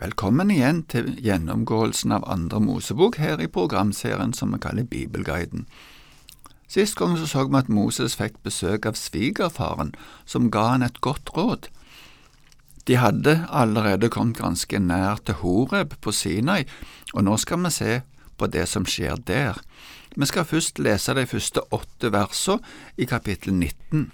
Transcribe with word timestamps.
Velkommen 0.00 0.48
igjen 0.48 0.78
til 0.88 1.10
gjennomgåelsen 1.20 2.14
av 2.16 2.22
andre 2.24 2.56
Mosebok 2.64 3.18
her 3.20 3.36
i 3.44 3.50
programserien 3.52 4.30
som 4.32 4.54
vi 4.54 4.60
kaller 4.64 4.86
Bibelguiden. 4.88 5.66
Sist 6.72 6.96
gang 6.96 7.18
så, 7.20 7.26
så 7.28 7.42
vi 7.44 7.58
at 7.58 7.68
Moses 7.68 8.16
fikk 8.16 8.38
besøk 8.40 8.88
av 8.88 8.96
svigerfaren, 8.96 9.90
som 10.24 10.48
ga 10.48 10.62
han 10.70 10.86
et 10.86 11.02
godt 11.04 11.34
råd. 11.36 11.68
De 12.88 12.96
hadde 12.96 13.42
allerede 13.52 14.08
kommet 14.08 14.40
ganske 14.40 14.80
nær 14.80 15.20
til 15.20 15.36
Horeb 15.42 15.92
på 16.00 16.16
Sinai, 16.16 16.64
og 17.12 17.26
nå 17.28 17.36
skal 17.36 17.60
vi 17.66 17.74
se 17.76 18.00
på 18.40 18.48
det 18.48 18.64
som 18.72 18.88
skjer 18.88 19.20
der. 19.28 19.60
Vi 20.16 20.30
skal 20.32 20.48
først 20.48 20.80
lese 20.80 21.12
de 21.12 21.26
første 21.28 21.66
åtte 21.76 22.08
versene 22.16 22.64
i 22.96 23.04
kapittel 23.04 23.52
19. 23.52 24.08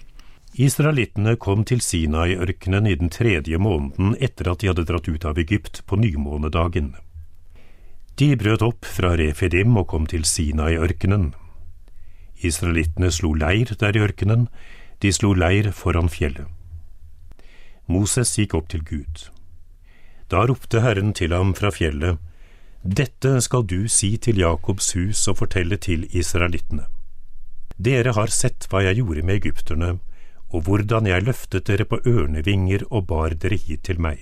Israelittene 0.57 1.35
kom 1.37 1.61
til 1.69 1.83
Sinai-ørkenen 1.85 2.87
i 2.89 2.95
den 2.97 3.11
tredje 3.13 3.59
måneden 3.61 4.15
etter 4.17 4.47
at 4.49 4.63
de 4.63 4.71
hadde 4.71 4.87
dratt 4.89 5.05
ut 5.05 5.25
av 5.29 5.37
Egypt 5.37 5.83
på 5.85 5.99
nymånedagen. 6.01 6.95
De 8.17 8.31
brøt 8.41 8.63
opp 8.65 8.87
fra 8.89 9.11
Refidim 9.21 9.77
og 9.77 9.91
kom 9.91 10.07
til 10.09 10.25
Sinai-ørkenen. 10.25 11.35
Israelittene 12.41 13.11
slo 13.13 13.35
leir 13.37 13.69
der 13.77 13.93
i 13.93 14.01
ørkenen, 14.01 14.47
de 15.05 15.13
slo 15.13 15.35
leir 15.37 15.69
foran 15.77 16.09
fjellet. 16.09 16.49
Moses 17.85 18.33
gikk 18.41 18.57
opp 18.57 18.73
til 18.73 18.81
Gud. 18.81 19.27
Da 20.33 20.41
ropte 20.49 20.81
Herren 20.81 21.13
til 21.13 21.37
ham 21.37 21.53
fra 21.53 21.69
fjellet, 21.69 22.17
Dette 22.81 23.37
skal 23.45 23.65
du 23.69 23.87
si 23.91 24.15
til 24.17 24.41
Jakobs 24.41 24.93
hus 24.97 25.21
og 25.27 25.37
fortelle 25.43 25.77
til 25.77 26.09
israelittene. 26.09 26.87
Dere 27.77 28.13
har 28.17 28.33
sett 28.33 28.65
hva 28.71 28.81
jeg 28.81 29.03
gjorde 29.03 29.25
med 29.27 29.37
egypterne, 29.37 29.97
og 30.49 30.63
hvordan 30.67 31.07
jeg 31.09 31.25
løftet 31.27 31.67
dere 31.67 31.85
på 31.85 31.99
ørnevinger 32.05 32.85
og 32.89 33.07
bar 33.09 33.35
dere 33.35 33.59
hit 33.59 33.83
til 33.89 33.99
meg. 33.99 34.19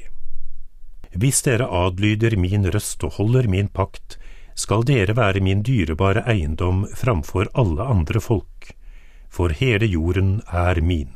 Hvis 1.16 1.44
dere 1.46 1.68
adlyder 1.70 2.36
min 2.36 2.68
røst 2.74 3.04
og 3.08 3.20
holder 3.20 3.48
min 3.48 3.70
pakt, 3.70 4.18
skal 4.56 4.84
dere 4.88 5.16
være 5.16 5.44
min 5.44 5.62
dyrebare 5.64 6.24
eiendom 6.32 6.86
framfor 6.96 7.52
alle 7.54 7.84
andre 7.84 8.22
folk, 8.22 8.72
for 9.30 9.52
hele 9.52 9.86
jorden 9.86 10.42
er 10.48 10.82
min. 10.82 11.14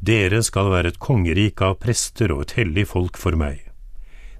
Dere 0.00 0.42
skal 0.46 0.70
være 0.70 0.92
et 0.92 1.00
kongerike 1.02 1.64
av 1.64 1.80
prester 1.82 2.32
og 2.32 2.46
et 2.46 2.54
hellig 2.60 2.86
folk 2.92 3.18
for 3.18 3.36
meg. 3.36 3.64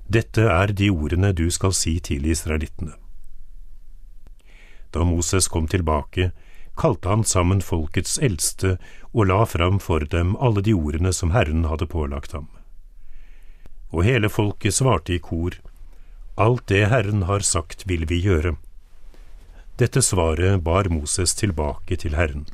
Dette 0.08 0.44
er 0.48 0.72
de 0.72 0.88
ordene 0.88 1.32
du 1.36 1.48
skal 1.50 1.74
si 1.76 1.98
til 2.00 2.24
israelittene. 2.24 2.94
Da 4.94 5.04
Moses 5.04 5.48
kom 5.52 5.66
tilbake, 5.68 6.30
kalte 6.78 7.10
han 7.10 7.24
sammen 7.26 7.60
folkets 7.64 8.18
eldste 8.22 8.76
og 9.12 9.28
la 9.30 9.42
fram 9.46 9.80
for 9.82 10.06
dem 10.14 10.36
alle 10.36 10.62
de 10.62 10.74
ordene 10.76 11.12
som 11.12 11.34
Herren 11.34 11.66
hadde 11.66 11.90
pålagt 11.90 12.36
ham. 12.36 12.46
Og 13.90 14.04
hele 14.06 14.30
folket 14.30 14.76
svarte 14.78 15.16
i 15.16 15.18
kor, 15.18 15.58
Alt 16.38 16.68
det 16.70 16.84
Herren 16.86 17.24
har 17.26 17.42
sagt 17.42 17.82
vil 17.90 18.04
vi 18.06 18.20
gjøre. 18.22 18.52
Dette 19.78 19.98
svaret 20.06 20.60
bar 20.62 20.86
Moses 20.86 21.34
tilbake 21.34 21.96
til 21.98 22.14
Herren. 22.14 22.44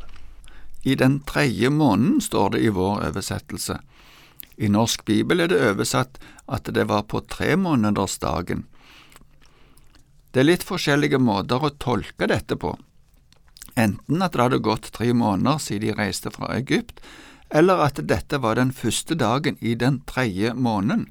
I 0.88 0.94
den 0.96 1.18
tredje 1.28 1.68
måneden, 1.68 2.22
står 2.24 2.54
det 2.54 2.62
i 2.64 2.70
vår 2.72 3.02
oversettelse. 3.10 3.76
I 4.56 4.70
norsk 4.72 5.04
bibel 5.04 5.44
er 5.44 5.52
det 5.52 5.60
oversatt 5.68 6.16
at 6.48 6.72
det 6.72 6.86
var 6.88 7.04
på 7.12 7.20
tremånedersdagen. 7.28 8.64
Det 10.32 10.40
er 10.40 10.48
litt 10.48 10.64
forskjellige 10.64 11.20
måter 11.20 11.60
å 11.60 11.74
tolke 11.76 12.28
dette 12.32 12.56
på 12.56 12.72
enten 13.76 14.22
at 14.22 14.34
det 14.34 14.42
hadde 14.42 14.64
gått 14.64 14.92
tre 14.94 15.12
måneder 15.12 15.58
siden 15.62 15.88
de 15.88 15.96
reiste 15.98 16.30
fra 16.34 16.52
Egypt, 16.56 17.00
eller 17.50 17.84
at 17.84 18.00
dette 18.08 18.40
var 18.42 18.58
den 18.58 18.72
første 18.72 19.14
dagen 19.14 19.58
i 19.60 19.74
den 19.74 20.00
tredje 20.06 20.54
måneden. 20.54 21.08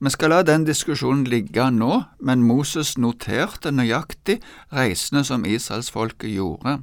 Vi 0.00 0.10
skal 0.10 0.32
la 0.32 0.42
den 0.42 0.64
diskusjonen 0.64 1.26
ligge 1.28 1.66
nå, 1.76 2.02
men 2.24 2.46
Moses 2.48 2.94
noterte 2.96 3.68
nøyaktig 3.68 4.38
reisene 4.72 5.20
som 5.28 5.44
israelsfolket 5.44 6.32
gjorde. 6.32 6.78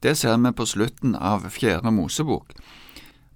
Det 0.00 0.14
ser 0.16 0.38
vi 0.40 0.52
på 0.56 0.64
slutten 0.64 1.12
av 1.14 1.44
Fjerde 1.52 1.92
Mosebok. 1.92 2.54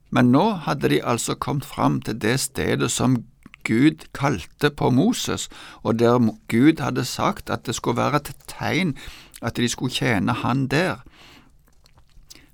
Men 0.08 0.32
nå 0.32 0.46
hadde 0.64 0.88
de 0.88 1.02
altså 1.04 1.34
kommet 1.34 1.68
fram 1.68 2.00
til 2.00 2.16
det 2.16 2.38
stedet 2.40 2.88
som 2.90 3.18
Gud 3.64 4.06
kalte 4.16 4.70
på 4.70 4.88
Moses, 4.90 5.50
og 5.82 5.98
der 5.98 6.16
Gud 6.48 6.80
hadde 6.80 7.04
sagt 7.04 7.50
at 7.50 7.66
det 7.66 7.74
skulle 7.74 8.00
være 8.00 8.22
et 8.22 8.32
tegn 8.48 8.96
at 9.44 9.56
de 9.60 9.68
skulle 9.68 9.92
tjene 9.92 10.32
han 10.40 10.66
der. 10.72 11.04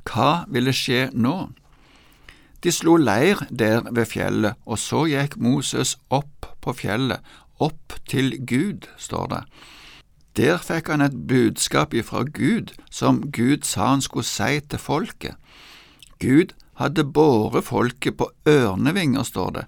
Hva 0.04 0.44
ville 0.50 0.74
skje 0.74 1.08
nå? 1.14 1.50
De 2.60 2.72
slo 2.74 2.96
leir 3.00 3.40
der 3.48 3.86
ved 3.88 4.08
fjellet, 4.10 4.58
og 4.66 4.78
så 4.78 5.06
gikk 5.08 5.38
Moses 5.40 5.96
opp 6.10 6.50
på 6.60 6.74
fjellet, 6.76 7.20
opp 7.60 7.96
til 8.08 8.34
Gud, 8.44 8.88
står 9.00 9.30
det. 9.32 9.42
Der 10.36 10.60
fikk 10.62 10.90
han 10.92 11.02
et 11.04 11.16
budskap 11.28 11.94
ifra 11.96 12.24
Gud, 12.24 12.74
som 12.90 13.22
Gud 13.32 13.64
sa 13.66 13.94
han 13.94 14.04
skulle 14.04 14.28
si 14.28 14.60
til 14.60 14.78
folket. 14.78 15.36
Gud 16.20 16.52
hadde 16.80 17.04
båret 17.04 17.64
folket 17.64 18.16
på 18.20 18.30
ørnevinger, 18.48 19.24
står 19.24 19.50
det. 19.56 19.64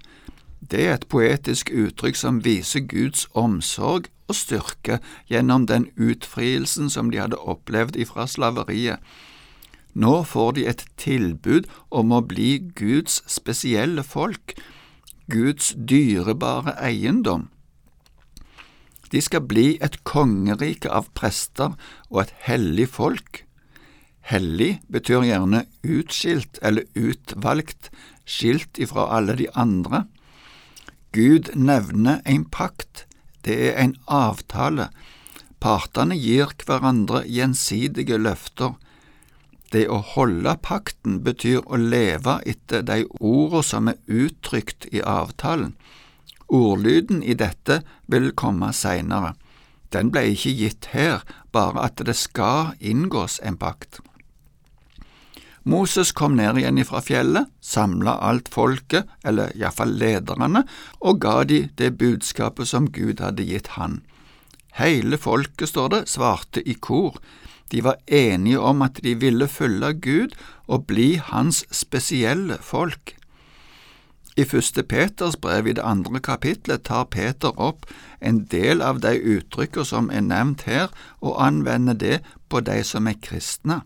Det 0.70 0.86
er 0.86 0.94
et 0.94 1.08
poetisk 1.10 1.72
uttrykk 1.74 2.16
som 2.16 2.40
viser 2.44 2.84
Guds 2.86 3.26
omsorg 3.34 4.08
og 4.30 4.38
styrke 4.38 5.00
gjennom 5.30 5.66
den 5.66 5.88
utfrielsen 5.98 6.90
som 6.92 7.10
de 7.10 7.18
hadde 7.18 7.40
opplevd 7.40 7.98
ifra 7.98 8.28
slaveriet. 8.30 9.02
Nå 9.92 10.22
får 10.24 10.52
de 10.56 10.66
et 10.70 10.84
tilbud 10.96 11.66
om 11.90 12.14
å 12.14 12.22
bli 12.24 12.62
Guds 12.78 13.20
spesielle 13.28 14.04
folk, 14.06 14.54
Guds 15.28 15.74
dyrebare 15.76 16.76
eiendom. 16.80 17.50
De 19.12 19.20
skal 19.20 19.44
bli 19.44 19.76
et 19.84 19.98
kongerike 20.08 20.88
av 20.88 21.10
prester 21.12 21.74
og 22.08 22.22
et 22.22 22.32
hellig 22.46 22.88
folk. 22.94 23.42
Hellig 24.24 24.78
betyr 24.88 25.26
gjerne 25.28 25.66
utskilt 25.84 26.62
eller 26.62 26.86
utvalgt, 26.96 27.90
skilt 28.24 28.80
ifra 28.80 29.10
alle 29.18 29.36
de 29.36 29.50
andre. 29.52 30.06
Gud 31.12 31.50
nevner 31.54 32.22
en 32.24 32.44
pakt, 32.48 33.06
det 33.44 33.56
er 33.68 33.74
en 33.82 33.96
avtale. 34.08 34.88
Partene 35.60 36.16
gir 36.16 36.54
hverandre 36.64 37.20
gjensidige 37.28 38.16
løfter. 38.16 38.78
Det 39.72 39.84
å 39.92 39.98
holde 40.14 40.54
pakten 40.64 41.20
betyr 41.26 41.60
å 41.64 41.76
leve 41.80 42.38
etter 42.48 42.84
de 42.88 43.04
ordene 43.20 43.62
som 43.68 43.90
er 43.92 44.00
uttrykt 44.08 44.88
i 44.92 45.04
avtalen. 45.04 45.74
Ordlyden 46.48 47.22
i 47.22 47.36
dette 47.36 47.82
vil 48.08 48.32
komme 48.32 48.72
seinere. 48.76 49.34
Den 49.92 50.08
ble 50.12 50.24
ikke 50.32 50.52
gitt 50.56 50.88
her, 50.96 51.20
bare 51.52 51.84
at 51.88 52.00
det 52.00 52.16
skal 52.16 52.72
inngås 52.80 53.38
en 53.44 53.60
pakt. 53.60 54.00
Moses 55.64 56.10
kom 56.12 56.34
ned 56.34 56.58
igjen 56.58 56.80
ifra 56.82 57.00
fjellet, 57.04 57.50
samla 57.62 58.16
alt 58.26 58.48
folket, 58.50 59.06
eller 59.24 59.52
iallfall 59.54 59.94
lederne, 59.98 60.64
og 61.00 61.20
ga 61.22 61.42
de 61.46 61.68
det 61.78 61.92
budskapet 62.00 62.68
som 62.68 62.90
Gud 62.90 63.22
hadde 63.22 63.46
gitt 63.46 63.74
han. 63.78 64.00
Hele 64.74 65.18
folket, 65.20 65.70
står 65.70 65.88
det, 65.94 66.02
svarte 66.10 66.62
i 66.66 66.74
kor. 66.74 67.20
De 67.70 67.82
var 67.84 68.00
enige 68.06 68.58
om 68.58 68.82
at 68.82 68.98
de 69.04 69.14
ville 69.14 69.48
følge 69.48 69.92
Gud 69.94 70.34
og 70.66 70.86
bli 70.90 71.16
hans 71.22 71.62
spesielle 71.70 72.58
folk. 72.60 73.14
I 74.36 74.44
første 74.48 74.82
Peters 74.82 75.36
brev 75.36 75.66
i 75.68 75.74
det 75.76 75.84
andre 75.84 76.20
kapitlet 76.24 76.86
tar 76.88 77.04
Peter 77.12 77.52
opp 77.60 77.84
en 78.20 78.46
del 78.48 78.80
av 78.80 79.02
de 79.04 79.12
uttrykker 79.36 79.84
som 79.84 80.08
er 80.10 80.24
nevnt 80.24 80.64
her, 80.64 80.88
og 81.20 81.36
anvender 81.36 81.94
det 81.94 82.20
på 82.48 82.64
de 82.64 82.80
som 82.84 83.06
er 83.06 83.20
kristne. 83.20 83.82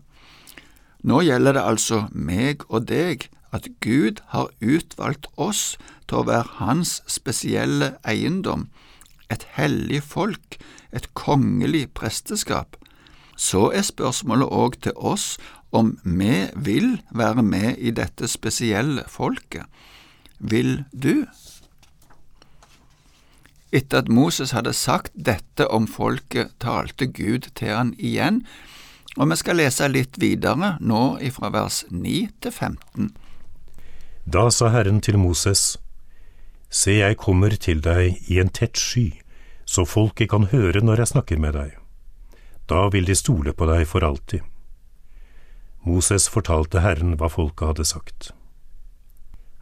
Nå 1.03 1.21
gjelder 1.21 1.57
det 1.57 1.63
altså 1.63 2.05
meg 2.11 2.65
og 2.69 2.87
deg, 2.89 3.29
at 3.53 3.67
Gud 3.81 4.21
har 4.33 4.49
utvalgt 4.61 5.27
oss 5.37 5.77
til 6.09 6.21
å 6.21 6.27
være 6.27 6.57
Hans 6.59 7.01
spesielle 7.07 7.95
eiendom, 8.07 8.67
et 9.31 9.45
hellig 9.57 10.01
folk, 10.03 10.57
et 10.91 11.07
kongelig 11.13 11.87
presteskap. 11.95 12.77
Så 13.37 13.69
er 13.75 13.85
spørsmålet 13.85 14.49
òg 14.49 14.79
til 14.81 14.95
oss 14.95 15.35
om 15.71 15.97
vi 16.03 16.47
vil 16.55 17.01
være 17.11 17.43
med 17.43 17.77
i 17.77 17.91
dette 17.91 18.27
spesielle 18.27 19.03
folket. 19.07 19.67
Vil 20.39 20.85
du? 20.91 21.27
Etter 23.71 24.01
at 24.01 24.09
Moses 24.09 24.55
hadde 24.55 24.73
sagt 24.73 25.11
dette 25.13 25.67
om 25.67 25.87
folket, 25.91 26.55
talte 26.63 27.09
Gud 27.11 27.51
til 27.59 27.75
han 27.75 27.93
igjen 27.99 28.45
og 29.17 29.31
vi 29.31 29.37
skal 29.39 29.57
lese 29.57 29.87
litt 29.89 30.17
videre, 30.21 30.75
nå 30.79 31.17
ifra 31.25 31.49
vers 31.53 31.83
9 31.89 32.27
til 32.41 32.51
15. 32.53 33.09
Da 34.27 34.49
sa 34.51 34.69
Herren 34.73 35.01
til 35.01 35.17
Moses, 35.17 35.77
Se, 36.69 36.97
jeg 36.99 37.15
kommer 37.17 37.55
til 37.55 37.79
deg 37.79 38.19
i 38.27 38.41
en 38.41 38.49
tett 38.51 38.75
sky, 38.77 39.21
så 39.65 39.85
folket 39.87 40.29
kan 40.33 40.49
høre 40.51 40.81
når 40.83 41.01
jeg 41.01 41.11
snakker 41.13 41.39
med 41.39 41.55
deg. 41.55 41.77
Da 42.67 42.89
vil 42.91 43.07
de 43.07 43.15
stole 43.15 43.53
på 43.55 43.67
deg 43.69 43.85
for 43.87 44.03
alltid. 44.03 44.43
Moses 45.87 46.27
fortalte 46.27 46.83
Herren 46.83 47.15
hva 47.15 47.29
folket 47.31 47.71
hadde 47.71 47.87
sagt. 47.87 48.31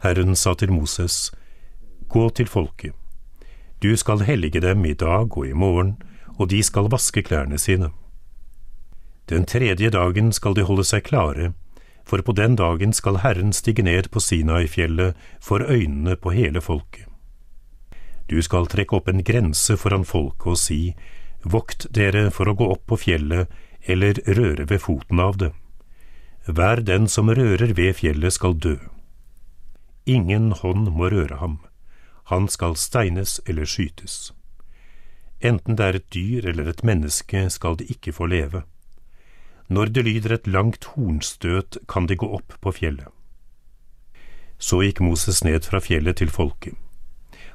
Herren 0.02 0.34
sa 0.34 0.54
til 0.58 0.74
Moses, 0.74 1.30
Gå 2.10 2.28
til 2.30 2.50
folket. 2.50 2.94
Du 3.82 3.96
skal 3.96 4.26
hellige 4.26 4.60
dem 4.60 4.84
i 4.84 4.94
dag 4.94 5.30
og 5.30 5.46
i 5.46 5.54
morgen, 5.54 5.96
og 6.38 6.50
de 6.50 6.62
skal 6.62 6.90
vaske 6.90 7.22
klærne 7.22 7.58
sine. 7.58 7.90
Den 9.26 9.44
tredje 9.44 9.90
dagen 9.90 10.32
skal 10.32 10.54
de 10.54 10.62
holde 10.62 10.84
seg 10.86 11.04
klare, 11.08 11.52
for 12.06 12.22
på 12.22 12.32
den 12.38 12.54
dagen 12.56 12.92
skal 12.94 13.20
Herren 13.24 13.52
stige 13.52 13.82
ned 13.82 14.10
på 14.14 14.22
Sinai-fjellet 14.22 15.18
for 15.42 15.66
øynene 15.66 16.14
på 16.16 16.30
hele 16.30 16.62
folket. 16.62 17.08
Du 18.30 18.38
skal 18.42 18.66
trekke 18.70 18.98
opp 18.98 19.08
en 19.08 19.22
grense 19.26 19.76
foran 19.78 20.06
folket 20.06 20.52
og 20.54 20.58
si, 20.58 20.80
Vokt 21.46 21.86
dere 21.94 22.32
for 22.34 22.48
å 22.50 22.56
gå 22.58 22.66
opp 22.74 22.88
på 22.90 22.96
fjellet 22.98 23.52
eller 23.86 24.18
røre 24.26 24.64
ved 24.66 24.80
foten 24.82 25.20
av 25.22 25.36
det. 25.38 25.52
Hver 26.46 26.82
den 26.82 27.06
som 27.06 27.30
rører 27.30 27.74
ved 27.78 27.94
fjellet 28.00 28.34
skal 28.34 28.56
dø. 28.58 28.74
Ingen 30.06 30.50
hånd 30.58 30.90
må 30.90 31.10
røre 31.10 31.38
ham, 31.38 31.60
han 32.30 32.48
skal 32.50 32.74
steines 32.74 33.38
eller 33.46 33.66
skytes. 33.66 34.32
Enten 35.38 35.78
det 35.78 35.86
er 35.86 35.98
et 36.00 36.10
dyr 36.14 36.48
eller 36.50 36.70
et 36.70 36.82
menneske, 36.82 37.46
skal 37.50 37.78
det 37.78 37.90
ikke 37.94 38.14
få 38.16 38.26
leve. 38.30 38.64
Når 39.68 39.90
det 39.90 40.04
lyder 40.06 40.34
et 40.34 40.46
langt 40.46 40.84
hornstøt, 40.94 41.78
kan 41.88 42.06
de 42.06 42.16
gå 42.16 42.26
opp 42.38 42.54
på 42.62 42.72
fjellet. 42.72 43.08
Så 44.58 44.80
gikk 44.84 45.02
Moses 45.02 45.42
ned 45.44 45.66
fra 45.66 45.80
fjellet 45.82 46.20
til 46.22 46.30
folket. 46.30 46.76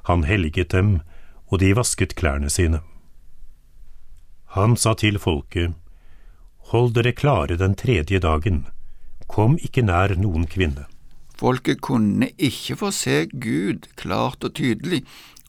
Han 0.09 0.25
helliget 0.27 0.71
dem, 0.75 0.99
og 1.47 1.61
de 1.63 1.71
vasket 1.75 2.15
klærne 2.19 2.49
sine. 2.49 2.81
Han 4.57 4.75
sa 4.75 4.93
til 4.93 5.19
folket, 5.19 5.73
Hold 6.71 6.93
dere 6.95 7.11
klare 7.11 7.57
den 7.59 7.75
tredje 7.75 8.19
dagen, 8.19 8.65
kom 9.27 9.57
ikke 9.59 9.83
nær 9.83 10.13
noen 10.19 10.45
kvinne. 10.47 10.85
Folket 11.39 11.81
kunne 11.81 12.29
ikke 12.37 12.77
få 12.79 12.91
se 12.95 13.25
Gud 13.31 13.87
klart 13.99 14.43
og 14.43 14.53
tydelig, 14.59 15.01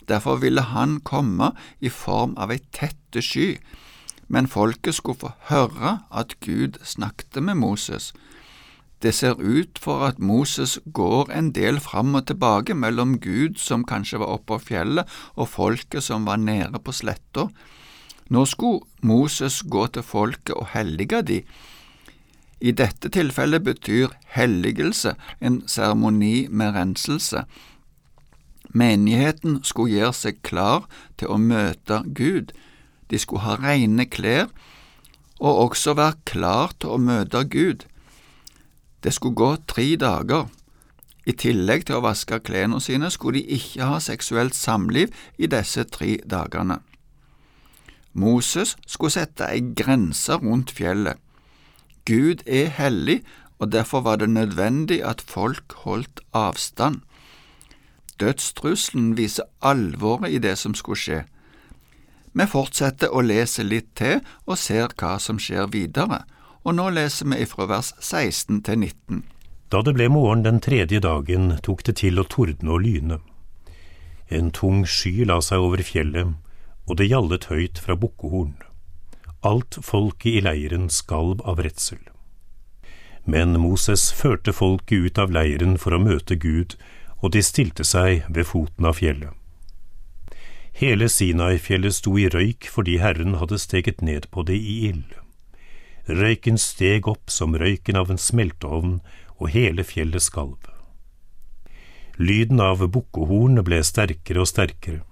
derfor 0.08 0.40
ville 0.42 0.62
han 0.72 1.00
komme 1.04 1.52
i 1.80 1.90
form 1.92 2.34
av 2.40 2.54
ei 2.54 2.62
tette 2.74 3.22
sky, 3.22 3.58
men 4.28 4.48
folket 4.48 4.94
skulle 4.94 5.18
få 5.18 5.32
høre 5.50 5.98
at 6.10 6.36
Gud 6.40 6.78
snakket 6.84 7.42
med 7.42 7.54
Moses. 7.54 8.12
Det 9.02 9.14
ser 9.14 9.34
ut 9.40 9.78
for 9.82 10.04
at 10.06 10.18
Moses 10.18 10.78
går 10.94 11.32
en 11.34 11.50
del 11.50 11.80
fram 11.80 12.14
og 12.14 12.26
tilbake 12.26 12.74
mellom 12.74 13.18
Gud, 13.18 13.58
som 13.58 13.84
kanskje 13.84 14.20
var 14.22 14.30
oppe 14.36 14.54
på 14.54 14.58
fjellet, 14.68 15.08
og 15.34 15.48
folket 15.48 16.06
som 16.06 16.26
var 16.26 16.38
nede 16.38 16.78
på 16.78 16.94
sletta. 16.94 17.48
Nå 18.30 18.44
skulle 18.46 18.86
Moses 19.02 19.62
gå 19.62 19.86
til 19.86 20.06
folket 20.06 20.54
og 20.54 20.70
hellige 20.76 21.22
de. 21.22 21.42
I 22.62 22.70
dette 22.70 23.10
tilfellet 23.10 23.64
betyr 23.66 24.14
helligelse 24.36 25.16
en 25.40 25.62
seremoni 25.66 26.46
med 26.48 26.76
renselse. 26.76 27.42
Menigheten 28.70 29.64
skulle 29.66 29.98
gjøre 29.98 30.14
seg 30.14 30.38
klar 30.46 30.86
til 31.18 31.34
å 31.34 31.40
møte 31.42 32.04
Gud. 32.14 32.54
De 33.12 33.20
skulle 33.20 33.44
ha 33.44 33.58
rene 33.60 34.06
klær 34.08 34.48
og 35.42 35.58
også 35.68 35.92
være 35.98 36.22
klar 36.24 36.72
til 36.80 36.94
å 36.94 37.02
møte 37.02 37.42
Gud. 37.50 37.84
Det 39.02 39.12
skulle 39.12 39.36
gå 39.36 39.56
tre 39.68 39.88
dager. 40.00 40.46
I 41.26 41.34
tillegg 41.38 41.84
til 41.86 41.98
å 41.98 42.04
vaske 42.06 42.38
klærne 42.46 42.80
sine 42.82 43.10
skulle 43.10 43.42
de 43.42 43.58
ikke 43.58 43.90
ha 43.90 43.98
seksuelt 44.02 44.56
samliv 44.56 45.12
i 45.38 45.50
disse 45.50 45.84
tre 45.90 46.16
dagene. 46.26 46.78
Moses 48.12 48.76
skulle 48.86 49.14
sette 49.14 49.46
ei 49.50 49.60
grense 49.76 50.38
rundt 50.40 50.72
fjellet. 50.74 51.18
Gud 52.06 52.42
er 52.46 52.72
hellig, 52.78 53.22
og 53.58 53.70
derfor 53.72 54.02
var 54.02 54.18
det 54.18 54.30
nødvendig 54.30 55.02
at 55.06 55.22
folk 55.22 55.74
holdt 55.84 56.20
avstand. 56.34 57.00
Dødstrusselen 58.20 59.16
viser 59.16 59.46
alvoret 59.62 60.34
i 60.34 60.38
det 60.42 60.56
som 60.58 60.74
skulle 60.74 60.98
skje. 60.98 61.20
Vi 62.32 62.46
fortsetter 62.48 63.12
å 63.12 63.20
lese 63.20 63.64
litt 63.64 63.94
til 63.98 64.20
og 64.46 64.58
ser 64.58 64.94
hva 64.96 65.18
som 65.20 65.40
skjer 65.40 65.68
videre 65.72 66.22
og 66.62 66.76
nå 66.78 66.88
leser 66.94 67.28
vi 67.30 67.42
ifra 67.42 67.66
vers 67.70 67.92
16 67.98 68.62
til 68.66 68.78
19. 68.78 69.22
Da 69.72 69.80
det 69.82 69.94
ble 69.96 70.08
morgen 70.12 70.44
den 70.44 70.60
tredje 70.60 71.00
dagen, 71.02 71.56
tok 71.64 71.82
det 71.88 71.96
til 72.02 72.20
å 72.20 72.28
tordne 72.28 72.74
og 72.76 72.84
lyne. 72.84 73.18
En 74.28 74.52
tung 74.54 74.84
sky 74.86 75.24
la 75.28 75.40
seg 75.44 75.64
over 75.64 75.82
fjellet, 75.84 76.36
og 76.86 76.98
det 76.98 77.08
gjallet 77.08 77.48
høyt 77.50 77.80
fra 77.82 77.96
bukkehorn. 77.98 78.56
Alt 79.42 79.78
folket 79.82 80.38
i 80.38 80.42
leiren 80.44 80.88
skalv 80.92 81.42
av 81.48 81.62
redsel. 81.64 82.00
Men 83.24 83.58
Moses 83.58 84.10
førte 84.14 84.52
folket 84.54 85.06
ut 85.06 85.18
av 85.18 85.32
leiren 85.34 85.78
for 85.78 85.94
å 85.94 86.02
møte 86.02 86.36
Gud, 86.36 86.76
og 87.22 87.34
de 87.34 87.42
stilte 87.42 87.86
seg 87.86 88.26
ved 88.28 88.46
foten 88.50 88.86
av 88.86 88.98
fjellet. 88.98 89.30
Hele 90.72 91.08
Sinai-fjellet 91.08 91.94
sto 91.94 92.16
i 92.18 92.28
røyk 92.32 92.68
fordi 92.72 92.96
Herren 93.02 93.36
hadde 93.40 93.60
steget 93.60 94.02
ned 94.02 94.28
på 94.32 94.44
det 94.48 94.56
i 94.56 94.88
ild. 94.88 95.12
Røyken 96.08 96.58
steg 96.58 97.06
opp 97.06 97.30
som 97.30 97.54
røyken 97.54 97.96
av 97.96 98.10
en 98.10 98.18
smelteovn, 98.18 99.00
og 99.38 99.50
hele 99.54 99.84
fjellet 99.84 100.22
skalv. 100.22 100.58
Lyden 102.18 102.60
av 102.60 102.82
bukkehorn 102.94 103.62
ble 103.66 103.80
sterkere 103.82 104.42
og 104.42 104.50
sterkere. 104.50 105.02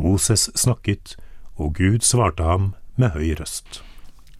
Moses 0.00 0.48
snakket, 0.58 1.16
og 1.56 1.74
Gud 1.76 2.02
svarte 2.06 2.46
ham 2.46 2.72
med 2.96 3.14
høy 3.14 3.34
røst. 3.38 3.82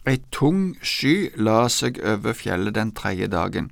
Ei 0.09 0.17
tung 0.33 0.73
sky 0.81 1.29
la 1.37 1.67
seg 1.69 1.99
over 2.01 2.33
fjellet 2.33 2.75
den 2.75 2.91
tredje 2.97 3.29
dagen. 3.29 3.69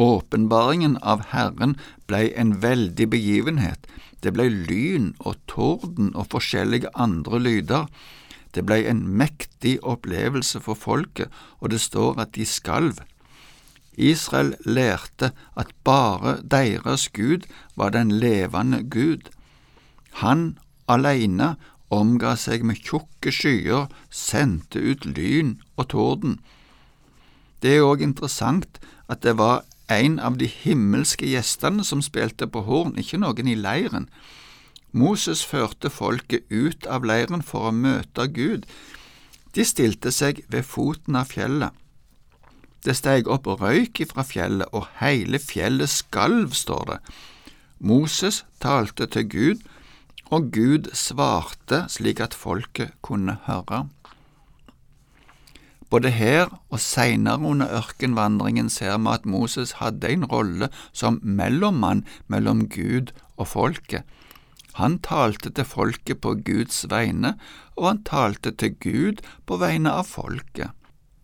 Åpenbaringen 0.00 0.96
av 1.04 1.26
Herren 1.28 1.74
blei 2.08 2.30
en 2.32 2.54
veldig 2.62 3.06
begivenhet, 3.12 3.84
det 4.24 4.32
blei 4.32 4.48
lyn 4.48 5.10
og 5.18 5.36
torden 5.50 6.14
og 6.14 6.30
forskjellige 6.32 6.92
andre 6.96 7.40
lyder. 7.40 7.86
Det 8.56 8.64
blei 8.66 8.82
en 8.88 9.02
mektig 9.20 9.76
opplevelse 9.86 10.60
for 10.64 10.78
folket, 10.78 11.28
og 11.60 11.70
det 11.72 11.82
står 11.84 12.16
at 12.24 12.32
de 12.36 12.46
skalv. 12.48 13.02
Israel 14.00 14.54
lærte 14.64 15.32
at 15.56 15.74
bare 15.84 16.38
deres 16.40 17.08
Gud 17.12 17.44
var 17.76 17.92
den 17.92 18.10
levende 18.10 18.82
Gud. 18.82 19.28
Han 20.24 20.58
alene 20.88 21.54
omga 21.90 22.36
seg 22.40 22.64
med 22.64 22.80
tjukke 22.80 23.32
skyer, 23.34 23.90
sendte 24.08 24.80
ut 24.80 25.04
lyn 25.04 25.58
og 25.76 25.90
torden. 25.92 26.38
Det 27.60 27.76
er 27.76 27.84
òg 27.84 28.00
interessant 28.00 28.80
at 29.10 29.20
det 29.26 29.36
var 29.36 29.66
en 29.90 30.18
av 30.22 30.38
de 30.38 30.46
himmelske 30.46 31.26
gjestene 31.26 31.84
som 31.84 32.02
spilte 32.02 32.46
på 32.46 32.62
horn, 32.68 32.94
ikke 33.00 33.20
noen 33.20 33.50
i 33.50 33.56
leiren. 33.58 34.08
Moses 34.92 35.42
førte 35.46 35.90
folket 35.90 36.46
ut 36.50 36.86
av 36.86 37.04
leiren 37.06 37.42
for 37.46 37.68
å 37.68 37.74
møte 37.74 38.26
Gud. 38.34 38.66
De 39.54 39.66
stilte 39.66 40.12
seg 40.14 40.44
ved 40.50 40.66
foten 40.66 41.18
av 41.18 41.30
fjellet. 41.30 41.74
Det 42.86 42.94
steg 42.96 43.28
opp 43.28 43.46
røyk 43.60 44.00
ifra 44.06 44.24
fjellet, 44.24 44.70
og 44.72 44.88
hele 45.02 45.38
fjellet 45.42 45.90
skalv, 45.90 46.54
står 46.56 46.86
det. 46.88 46.98
Moses 47.80 48.44
talte 48.62 49.06
til 49.10 49.28
Gud, 49.28 49.62
og 50.30 50.50
Gud 50.54 50.90
svarte 50.96 51.84
slik 51.90 52.22
at 52.24 52.36
folket 52.36 52.94
kunne 53.04 53.36
høre. 53.46 53.88
Både 55.90 56.12
her 56.14 56.52
og 56.70 56.78
seinere 56.78 57.42
under 57.50 57.70
ørkenvandringen 57.80 58.70
ser 58.70 58.98
vi 58.98 59.10
at 59.10 59.26
Moses 59.26 59.76
hadde 59.82 60.12
en 60.12 60.24
rolle 60.30 60.70
som 60.92 61.18
mellommann 61.22 62.04
mellom 62.30 62.68
Gud 62.70 63.10
og 63.36 63.48
folket. 63.50 64.06
Han 64.78 65.00
talte 65.02 65.50
til 65.50 65.66
folket 65.66 66.20
på 66.22 66.36
Guds 66.46 66.84
vegne, 66.90 67.34
og 67.76 67.88
han 67.88 68.04
talte 68.06 68.52
til 68.54 68.76
Gud 68.78 69.24
på 69.46 69.58
vegne 69.58 69.90
av 69.90 70.06
folket. 70.06 70.70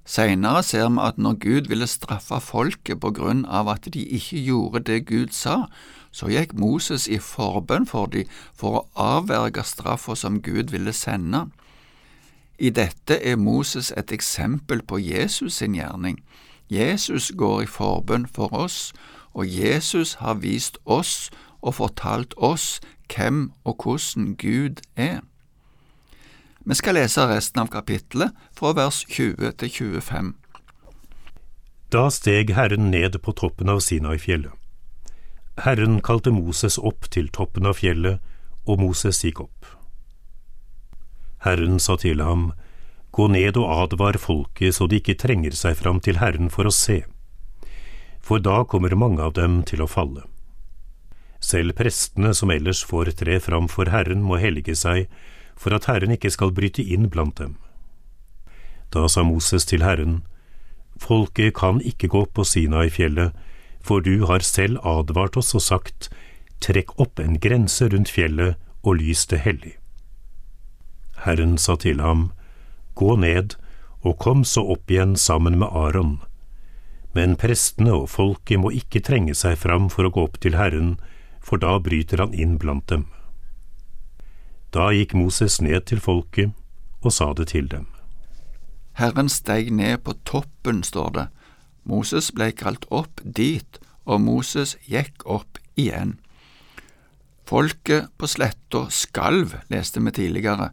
Seinere 0.07 0.63
ser 0.63 0.89
vi 0.91 1.03
at 1.03 1.17
når 1.19 1.39
Gud 1.43 1.71
ville 1.71 1.87
straffe 1.91 2.39
folket 2.43 3.01
på 3.03 3.11
grunn 3.15 3.45
av 3.47 3.71
at 3.71 3.87
de 3.95 4.03
ikke 4.19 4.43
gjorde 4.49 4.83
det 4.91 5.07
Gud 5.07 5.35
sa, 5.35 5.67
så 6.15 6.31
gikk 6.31 6.55
Moses 6.59 7.07
i 7.11 7.19
forbønn 7.23 7.87
for 7.91 8.11
dem 8.11 8.31
for 8.55 8.79
å 8.79 8.85
avverge 9.03 9.67
straffa 9.67 10.15
som 10.19 10.39
Gud 10.43 10.71
ville 10.75 10.95
sende. 10.95 11.47
I 12.59 12.71
dette 12.71 13.19
er 13.21 13.37
Moses 13.37 13.93
et 13.97 14.13
eksempel 14.13 14.83
på 14.83 14.99
Jesus 14.99 15.55
sin 15.61 15.75
gjerning. 15.75 16.23
Jesus 16.71 17.33
går 17.37 17.63
i 17.63 17.67
forbønn 17.67 18.27
for 18.27 18.55
oss, 18.55 18.93
og 19.35 19.45
Jesus 19.47 20.15
har 20.15 20.41
vist 20.41 20.79
oss 20.85 21.31
og 21.61 21.75
fortalt 21.75 22.35
oss 22.37 22.81
hvem 23.15 23.53
og 23.65 23.77
hvordan 23.83 24.35
Gud 24.35 24.81
er. 24.97 25.21
Vi 26.67 26.75
skal 26.75 26.97
lese 26.99 27.29
resten 27.29 27.61
av 27.63 27.69
kapittelet 27.71 28.33
fra 28.57 28.73
vers 28.75 29.05
20 29.05 29.53
til 29.61 29.71
25. 29.71 30.33
Da 31.93 32.09
steg 32.11 32.51
Herren 32.57 32.91
ned 32.91 33.21
på 33.23 33.33
toppen 33.33 33.69
av 33.71 33.79
Sinai-fjellet. 33.85 34.51
Herren 35.63 36.01
kalte 36.03 36.33
Moses 36.35 36.79
opp 36.79 37.07
til 37.13 37.29
toppen 37.29 37.69
av 37.69 37.79
fjellet, 37.79 38.19
og 38.67 38.81
Moses 38.83 39.23
gikk 39.23 39.45
opp. 39.45 39.69
Herren 41.47 41.81
sa 41.81 41.97
til 42.03 42.23
ham, 42.23 42.50
Gå 43.17 43.31
ned 43.33 43.57
og 43.57 43.71
advar 43.73 44.19
folket 44.21 44.76
så 44.76 44.85
de 44.91 44.99
ikke 45.00 45.17
trenger 45.17 45.55
seg 45.57 45.79
fram 45.79 46.03
til 46.05 46.19
Herren 46.21 46.50
for 46.53 46.69
å 46.69 46.75
se, 46.75 47.05
for 48.21 48.43
da 48.43 48.65
kommer 48.69 48.93
mange 48.99 49.23
av 49.25 49.33
dem 49.38 49.62
til 49.65 49.81
å 49.81 49.88
falle. 49.88 50.26
Selv 51.41 51.76
prestene 51.79 52.35
som 52.35 52.50
ellers 52.50 52.83
får 52.85 53.12
tre 53.21 53.38
fram 53.41 53.71
for 53.73 53.88
Herren, 53.93 54.25
må 54.26 54.41
hellige 54.43 54.75
seg, 54.76 55.07
for 55.57 55.73
at 55.76 55.87
Herren 55.88 56.12
ikke 56.12 56.33
skal 56.35 56.53
bryte 56.53 56.83
inn 56.83 57.09
blant 57.12 57.38
dem. 57.41 57.57
Da 58.93 59.07
sa 59.09 59.25
Moses 59.25 59.65
til 59.69 59.85
Herren, 59.87 60.25
Folket 60.97 61.55
kan 61.55 61.81
ikke 61.85 62.09
gå 62.09 62.25
på 62.33 62.45
Sinai-fjellet, 62.45 63.33
for 63.85 64.00
du 64.00 64.26
har 64.26 64.41
selv 64.41 64.81
advart 64.83 65.37
oss 65.37 65.55
og 65.55 65.62
sagt, 65.62 66.09
Trekk 66.65 66.95
opp 67.00 67.21
en 67.21 67.37
grense 67.41 67.85
rundt 67.93 68.11
fjellet 68.11 68.57
og 68.83 68.97
lys 69.03 69.26
det 69.29 69.43
hellig. 69.45 69.75
Herren 71.26 71.56
sa 71.59 71.76
til 71.76 72.00
ham, 72.00 72.30
Gå 72.97 73.16
ned 73.21 73.59
og 74.06 74.18
kom 74.23 74.45
så 74.47 74.62
opp 74.73 74.90
igjen 74.90 75.16
sammen 75.18 75.59
med 75.61 75.68
Aron. 75.75 76.21
Men 77.16 77.35
prestene 77.40 77.92
og 77.97 78.11
folket 78.12 78.61
må 78.62 78.71
ikke 78.76 79.02
trenge 79.04 79.35
seg 79.35 79.59
fram 79.59 79.90
for 79.92 80.06
å 80.06 80.12
gå 80.14 80.25
opp 80.28 80.38
til 80.45 80.56
Herren, 80.56 80.97
for 81.40 81.61
da 81.62 81.76
bryter 81.83 82.23
han 82.23 82.35
inn 82.35 82.56
blant 82.61 82.87
dem. 82.92 83.06
Da 84.75 84.90
gikk 84.92 85.14
Moses 85.16 85.59
ned 85.64 85.87
til 85.90 86.02
folket 86.02 86.52
og 87.02 87.14
sa 87.14 87.33
det 87.37 87.50
til 87.54 87.68
dem. 87.73 87.87
Herren 88.97 89.28
steg 89.33 89.71
ned 89.73 90.02
på 90.04 90.16
toppen, 90.28 90.83
står 90.85 91.11
det. 91.16 91.26
Moses 91.85 92.30
ble 92.35 92.50
kalt 92.56 92.87
opp 92.90 93.21
dit, 93.23 93.78
og 94.04 94.23
Moses 94.25 94.75
gikk 94.88 95.26
opp 95.28 95.61
igjen. 95.76 96.16
Folket 97.47 98.11
på 98.18 98.28
sletta 98.28 98.87
skalv, 98.90 99.54
leste 99.71 100.02
vi 100.02 100.14
tidligere. 100.16 100.73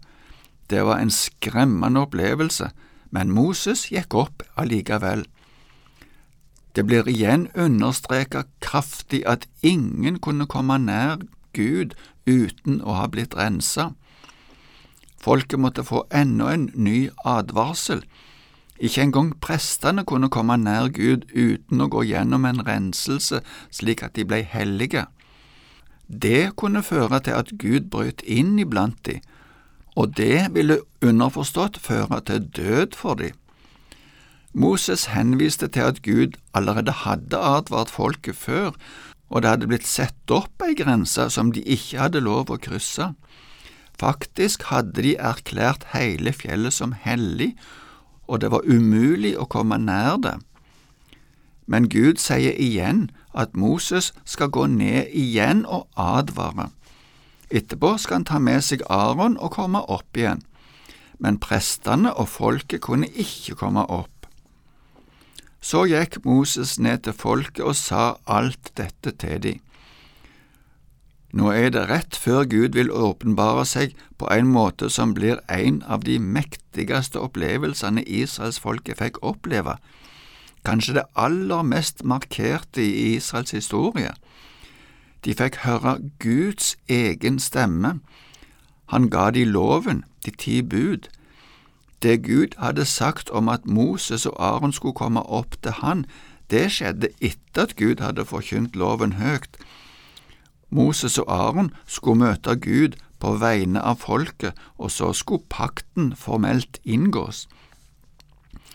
Det 0.70 0.86
var 0.86 1.00
en 1.00 1.12
skremmende 1.12 2.05
opplevelse, 2.08 2.70
men 3.12 3.32
Moses 3.32 3.88
gikk 3.91 4.15
opp 4.17 4.43
allikevel. 4.58 5.25
Det 6.75 6.86
blir 6.89 7.08
igjen 7.10 7.48
understreket 7.53 8.50
kraftig 8.62 9.22
at 9.29 9.46
ingen 9.62 10.17
kunne 10.20 10.48
komme 10.50 10.79
nær 10.82 11.22
Gud 11.53 11.93
uten 12.25 12.82
å 12.82 12.96
ha 12.98 13.10
blitt 13.12 13.36
rensa. 13.38 13.91
Folket 15.22 15.62
måtte 15.62 15.86
få 15.86 16.03
enda 16.12 16.50
en 16.51 16.70
ny 16.74 17.10
advarsel. 17.25 18.01
Ikke 18.82 19.03
engang 19.05 19.29
prestene 19.39 20.03
kunne 20.03 20.32
komme 20.34 20.58
nær 20.58 20.89
Gud 20.91 21.29
uten 21.32 21.84
å 21.84 21.88
gå 21.93 22.08
gjennom 22.10 22.48
en 22.50 22.63
renselse 22.65 23.43
slik 23.70 24.01
at 24.03 24.17
de 24.17 24.25
ble 24.25 24.41
hellige. 24.41 25.05
Det 26.08 26.55
kunne 26.58 26.84
føre 26.84 27.22
til 27.24 27.38
at 27.38 27.53
Gud 27.62 27.88
brøt 27.93 28.25
inn 28.25 28.58
iblant 28.60 28.98
de, 29.05 29.22
og 29.96 30.18
det 30.18 30.50
ville 30.56 30.82
underforstått 31.06 31.80
føre 31.82 32.22
til 32.28 32.48
død 32.58 32.98
for 32.98 33.20
dem. 33.20 33.38
Moses 34.54 35.06
henviste 35.10 35.68
til 35.68 35.90
at 35.90 36.02
Gud 36.06 36.38
allerede 36.54 36.92
hadde 36.92 37.38
advart 37.38 37.90
folket 37.90 38.36
før, 38.36 38.72
og 39.30 39.42
det 39.42 39.50
hadde 39.50 39.68
blitt 39.70 39.88
satt 39.90 40.30
opp 40.32 40.62
ei 40.62 40.76
grense 40.78 41.26
som 41.34 41.50
de 41.54 41.64
ikke 41.66 41.98
hadde 42.04 42.22
lov 42.22 42.54
å 42.54 42.60
krysse. 42.62 43.14
Faktisk 43.98 44.68
hadde 44.70 45.02
de 45.02 45.16
erklært 45.18 45.88
hele 45.94 46.34
fjellet 46.34 46.74
som 46.74 46.94
hellig, 46.94 47.54
og 48.30 48.42
det 48.42 48.52
var 48.54 48.66
umulig 48.70 49.34
å 49.38 49.50
komme 49.50 49.80
nær 49.82 50.22
det. 50.22 50.38
Men 51.66 51.90
Gud 51.90 52.22
sier 52.22 52.54
igjen 52.60 53.08
at 53.34 53.58
Moses 53.58 54.12
skal 54.26 54.52
gå 54.54 54.68
ned 54.70 55.10
igjen 55.18 55.66
og 55.66 55.88
advare. 55.98 56.70
Etterpå 57.53 57.98
skal 58.01 58.22
han 58.22 58.25
ta 58.25 58.39
med 58.41 58.63
seg 58.65 58.81
Aron 58.89 59.38
og 59.38 59.53
komme 59.60 59.83
opp 59.93 60.17
igjen, 60.17 60.41
men 61.22 61.38
prestene 61.41 62.13
og 62.17 62.31
folket 62.33 62.81
kunne 62.88 63.10
ikke 63.10 63.55
komme 63.60 63.86
opp. 63.86 64.10
Så 65.63 65.86
gikk 65.88 66.17
Moses 66.25 66.75
ned 66.81 67.05
til 67.05 67.15
folket 67.15 67.63
og 67.63 67.77
sa 67.79 68.15
alt 68.25 68.74
dette 68.75 69.13
til 69.22 69.43
dem. 69.45 69.62
Nå 71.33 71.50
er 71.50 71.72
det 71.74 71.88
rett 71.89 72.17
før 72.19 72.43
Gud 72.45 72.75
vil 72.77 72.91
åpenbare 72.93 73.63
seg 73.65 73.95
på 74.22 74.27
en 74.33 74.51
måte 74.53 74.89
som 74.93 75.15
blir 75.17 75.39
en 75.50 75.79
av 75.89 76.03
de 76.05 76.19
mektigste 76.22 77.22
opplevelsene 77.22 78.03
israelsfolket 78.05 79.00
fikk 79.00 79.17
oppleve, 79.25 79.79
kanskje 80.67 81.00
det 81.00 81.07
aller 81.17 81.65
mest 81.65 82.03
markerte 82.05 82.83
i 82.83 83.15
Israels 83.15 83.55
historie. 83.55 84.13
De 85.25 85.34
fikk 85.34 85.62
høre 85.63 86.00
Guds 86.20 86.75
egen 86.89 87.39
stemme. 87.39 88.00
Han 88.92 89.10
ga 89.10 89.30
de 89.32 89.46
loven, 89.46 90.03
de 90.25 90.32
ti 90.32 90.62
bud. 90.62 91.08
Det 92.03 92.24
Gud 92.24 92.58
hadde 92.58 92.86
sagt 92.86 93.30
om 93.30 93.50
at 93.50 93.65
Moses 93.65 94.25
og 94.25 94.36
Aron 94.39 94.74
skulle 94.74 94.96
komme 94.96 95.24
opp 95.24 95.56
til 95.63 95.72
han, 95.80 96.06
det 96.51 96.72
skjedde 96.75 97.10
etter 97.22 97.63
at 97.63 97.75
Gud 97.80 98.03
hadde 98.03 98.25
forkynt 98.25 98.75
loven 98.75 99.13
høyt 99.13 99.58
Moses 100.74 101.18
og 101.22 101.25
Aron 101.30 101.72
skulle 101.86 102.20
møte 102.20 102.56
Gud 102.58 102.96
på 103.22 103.36
vegne 103.38 103.82
av 103.82 104.01
folket, 104.01 104.58
og 104.77 104.92
så 104.92 105.12
skulle 105.13 105.46
pakten 105.50 106.13
formelt 106.18 106.80
inngås. 106.84 107.46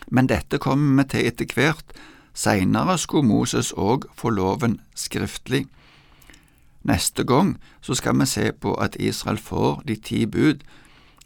Men 0.07 0.31
dette 0.31 0.61
kommer 0.63 1.03
vi 1.03 1.09
til 1.11 1.27
etter 1.29 1.55
hvert, 1.55 1.97
seinere 2.35 2.97
skulle 2.99 3.27
Moses 3.27 3.73
òg 3.75 4.07
få 4.17 4.31
loven 4.31 4.79
skriftlig. 4.95 5.67
Neste 6.89 7.25
gang 7.25 7.57
så 7.85 7.95
skal 7.95 8.17
vi 8.17 8.27
se 8.27 8.53
på 8.53 8.73
at 8.81 8.97
Israel 9.01 9.39
får 9.39 9.83
de 9.89 9.97
ti 9.97 10.25
bud, 10.27 10.65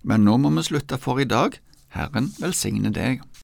men 0.02 0.24
nå 0.26 0.36
må 0.42 0.50
vi 0.56 0.64
slutte 0.66 0.98
for 0.98 1.22
i 1.22 1.28
dag. 1.28 1.54
Herren 1.94 2.32
velsigne 2.40 2.90
deg. 2.90 3.20